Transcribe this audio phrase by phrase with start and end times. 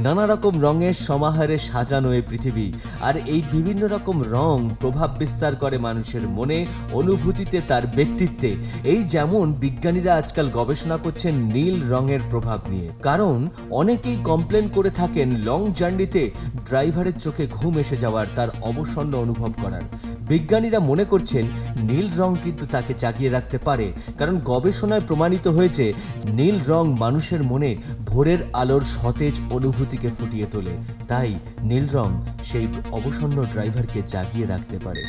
[0.00, 5.78] নানা রকম রঙের সমাহারে সাজানো এই পৃথিবী। আর এই বিভিন্ন রকম রং প্রভাব বিস্তার করে
[5.78, 12.88] মানুষের মনে অনুভূতিতে তার ব্যক্তিত্বে। এই যেমন বিজ্ঞানীরা আজকাল গবেষণা করছেন নীল রঙের প্রভাব নিয়ে।
[13.02, 16.30] কারণ অনেকেই কমপ্লেন করে থাকেন লং জার্নিতে
[16.68, 19.82] ড্রাইভারের চোখে ঘুম এসে যাওয়ার তার অবসন্ন অনুভব করার।
[20.28, 21.46] বিজ্ঞানীরা মনে করছেন
[21.80, 25.92] নীল রং কিন্তু তাকে জাগিয়ে রাখতে পারে। কারণ গবেষণায় প্রমাণিত হয়েছে
[26.24, 27.76] নীল রং মানুষের মনে
[28.06, 29.40] ভোরের আলোর সতেজ
[29.88, 30.74] অনুভূতিকে ফুটিয়ে তোলে।
[31.08, 31.30] তাই
[31.62, 32.10] নীল রং
[32.42, 35.02] সেই অবসন্ন ড্রাইভারকে জাগিয়ে রাখতে পারে।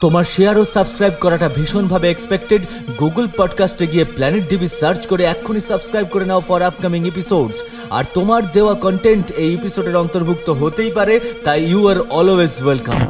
[0.00, 2.62] তোমার শেয়ার ও সাবস্ক্রাইব করাটা ভীষণভাবে এক্সপেক্টেড
[3.00, 7.56] গুগল পডকাস্টে গিয়ে প্ল্যানেট ডিবি সার্চ করে এক্ষুনি সাবস্ক্রাইব করে নাও ফর আপকামিং এপিসোডস
[7.90, 11.14] আর তোমার দেওয়া কন্টেন্ট এই এপিসোডের অন্তর্ভুক্ত হতেই পারে,
[11.44, 13.00] তাই ইউ আর অলওয়েজ ওয়েলকাম